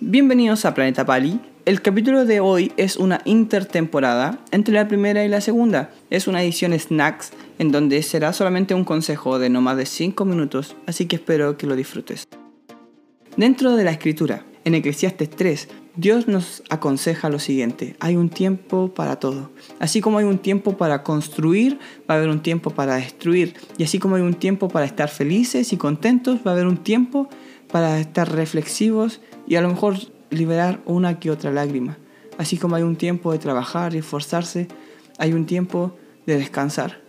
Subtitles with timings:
[0.00, 1.40] Bienvenidos a Planeta Pali.
[1.66, 5.90] El capítulo de hoy es una intertemporada entre la primera y la segunda.
[6.10, 10.24] Es una edición snacks en donde será solamente un consejo de no más de 5
[10.24, 12.26] minutos, así que espero que lo disfrutes.
[13.36, 18.94] Dentro de la escritura, en Eclesiastes 3, Dios nos aconseja lo siguiente, hay un tiempo
[18.94, 19.50] para todo.
[19.80, 21.78] Así como hay un tiempo para construir,
[22.08, 23.54] va a haber un tiempo para destruir.
[23.76, 26.78] Y así como hay un tiempo para estar felices y contentos, va a haber un
[26.78, 27.28] tiempo
[27.72, 29.96] para estar reflexivos y a lo mejor
[30.30, 31.98] liberar una que otra lágrima.
[32.38, 34.68] Así como hay un tiempo de trabajar y esforzarse,
[35.18, 37.02] hay un tiempo de descansar.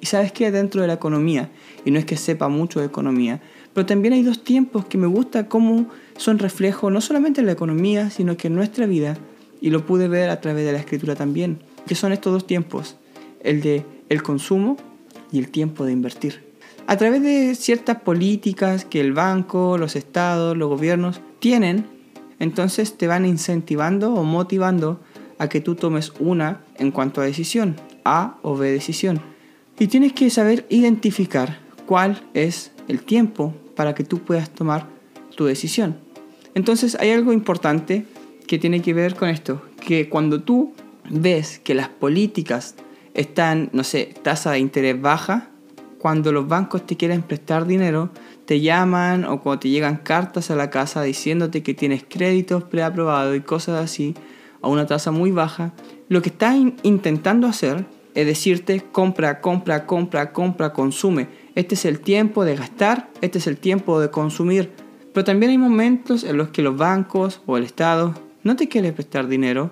[0.00, 1.50] Y sabes que dentro de la economía,
[1.84, 3.40] y no es que sepa mucho de economía,
[3.72, 7.52] pero también hay dos tiempos que me gusta cómo son reflejo no solamente en la
[7.52, 9.16] economía, sino que en nuestra vida,
[9.60, 12.96] y lo pude ver a través de la escritura también, que son estos dos tiempos,
[13.40, 14.76] el de el consumo
[15.32, 16.44] y el tiempo de invertir.
[16.86, 21.86] A través de ciertas políticas que el banco, los estados, los gobiernos tienen,
[22.38, 25.00] entonces te van incentivando o motivando
[25.38, 29.20] a que tú tomes una en cuanto a decisión, A o B decisión.
[29.78, 34.86] Y tienes que saber identificar cuál es el tiempo para que tú puedas tomar
[35.36, 35.96] tu decisión.
[36.54, 38.06] Entonces hay algo importante
[38.46, 40.72] que tiene que ver con esto, que cuando tú
[41.10, 42.74] ves que las políticas
[43.12, 45.50] están, no sé, tasa de interés baja,
[45.98, 48.10] cuando los bancos te quieren prestar dinero,
[48.46, 53.36] te llaman o cuando te llegan cartas a la casa diciéndote que tienes créditos preaprobados
[53.36, 54.14] y cosas así,
[54.62, 55.74] a una tasa muy baja,
[56.08, 57.84] lo que están intentando hacer
[58.16, 61.28] es decirte compra, compra, compra, compra, consume.
[61.54, 64.72] Este es el tiempo de gastar, este es el tiempo de consumir.
[65.12, 68.94] Pero también hay momentos en los que los bancos o el Estado no te quieren
[68.94, 69.70] prestar dinero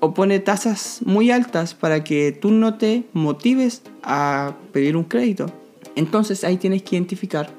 [0.00, 5.46] o pone tasas muy altas para que tú no te motives a pedir un crédito.
[5.94, 7.50] Entonces ahí tienes que identificar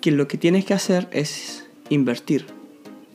[0.00, 2.46] que lo que tienes que hacer es invertir.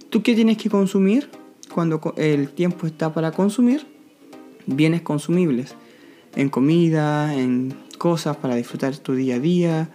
[0.10, 1.30] ¿Tú qué tienes que consumir
[1.74, 3.86] cuando el tiempo está para consumir?
[4.68, 5.76] Bienes consumibles
[6.36, 9.90] en comida, en cosas para disfrutar tu día a día.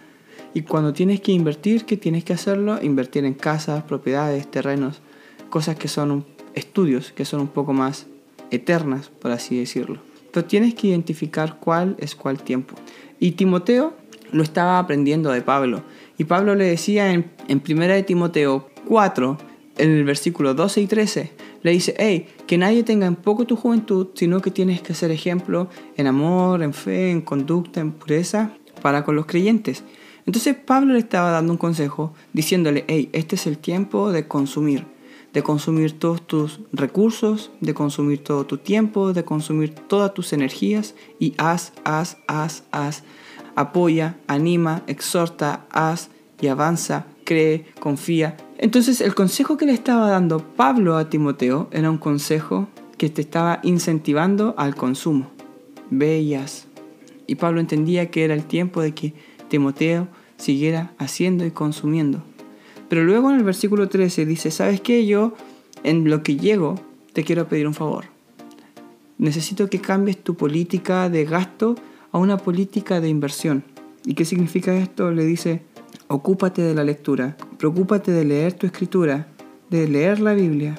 [0.53, 2.79] Y cuando tienes que invertir, ¿qué tienes que hacerlo?
[2.81, 5.01] Invertir en casas, propiedades, terrenos,
[5.49, 6.25] cosas que son
[6.55, 8.07] estudios, que son un poco más
[8.51, 9.99] eternas, por así decirlo.
[10.31, 12.75] Pero tienes que identificar cuál es cuál tiempo.
[13.19, 13.93] Y Timoteo
[14.31, 15.83] lo estaba aprendiendo de Pablo.
[16.17, 19.37] Y Pablo le decía en, en 1 de Timoteo 4,
[19.77, 21.31] en el versículo 12 y 13,
[21.63, 25.11] le dice, hey, que nadie tenga en poco tu juventud, sino que tienes que ser
[25.11, 28.51] ejemplo en amor, en fe, en conducta, en pureza
[28.81, 29.83] para con los creyentes.
[30.25, 34.85] Entonces Pablo le estaba dando un consejo diciéndole, hey, este es el tiempo de consumir,
[35.33, 40.95] de consumir todos tus recursos, de consumir todo tu tiempo, de consumir todas tus energías
[41.19, 43.03] y haz, haz, haz, haz.
[43.55, 46.09] Apoya, anima, exhorta, haz
[46.39, 51.91] y avanza, cree, confía, entonces el consejo que le estaba dando Pablo a Timoteo era
[51.91, 55.29] un consejo que te estaba incentivando al consumo.
[55.89, 56.67] Bellas.
[57.27, 59.13] Y Pablo entendía que era el tiempo de que
[59.47, 60.07] Timoteo
[60.37, 62.23] siguiera haciendo y consumiendo.
[62.89, 65.05] Pero luego en el versículo 13 dice, ¿sabes qué?
[65.05, 65.33] Yo
[65.83, 66.75] en lo que llego
[67.13, 68.05] te quiero pedir un favor.
[69.17, 71.75] Necesito que cambies tu política de gasto
[72.11, 73.63] a una política de inversión.
[74.05, 75.11] ¿Y qué significa esto?
[75.11, 75.61] Le dice,
[76.07, 79.27] Ocúpate de la lectura, preocúpate de leer tu escritura,
[79.69, 80.75] de leer la Biblia,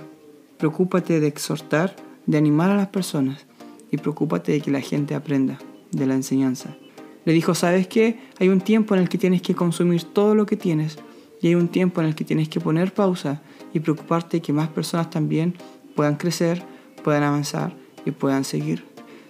[0.59, 1.97] preocúpate de exhortar,
[2.27, 3.47] de animar a las personas
[3.91, 5.59] y preocúpate de que la gente aprenda
[5.91, 6.77] de la enseñanza.
[7.25, 8.19] Le dijo, ¿sabes qué?
[8.39, 10.99] Hay un tiempo en el que tienes que consumir todo lo que tienes
[11.41, 14.53] y hay un tiempo en el que tienes que poner pausa y preocuparte de que
[14.53, 15.55] más personas también
[15.95, 16.63] puedan crecer,
[17.03, 17.75] puedan avanzar
[18.05, 18.85] y puedan seguir.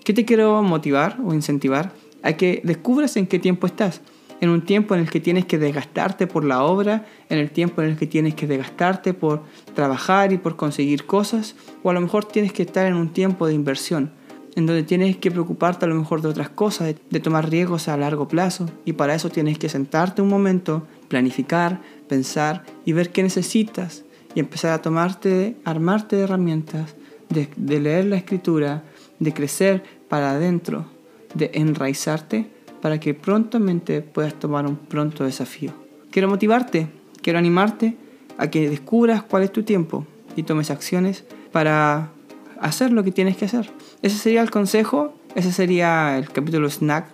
[0.05, 1.93] ¿Qué te quiero motivar o incentivar?
[2.23, 4.01] A que descubras en qué tiempo estás
[4.41, 7.83] en un tiempo en el que tienes que desgastarte por la obra, en el tiempo
[7.83, 9.43] en el que tienes que desgastarte por
[9.75, 13.47] trabajar y por conseguir cosas, o a lo mejor tienes que estar en un tiempo
[13.47, 14.13] de inversión,
[14.55, 17.97] en donde tienes que preocuparte a lo mejor de otras cosas, de, tomar riesgos a
[17.97, 23.23] largo plazo, y para eso tienes que sentarte un momento, planificar, pensar y ver qué
[23.23, 24.05] necesitas,
[24.35, 26.95] y empezar a tomarte, armarte de herramientas,
[27.29, 28.85] de, de leer la escritura,
[29.19, 30.87] de crecer para adentro,
[31.35, 35.73] de enraizarte para que prontamente puedas tomar un pronto desafío.
[36.11, 36.89] Quiero motivarte,
[37.23, 37.97] quiero animarte
[38.39, 42.11] a que descubras cuál es tu tiempo y tomes acciones para
[42.61, 43.71] hacer lo que tienes que hacer.
[44.03, 47.07] Ese sería el consejo, ese sería el capítulo snack.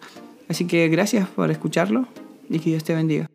[0.49, 2.07] Así que gracias por escucharlo
[2.49, 3.29] y que Dios te bendiga.